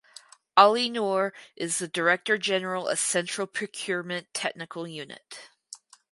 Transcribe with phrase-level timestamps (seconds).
[0.57, 5.49] Ali Noor is the Director General of Central Procurement Technical Unit.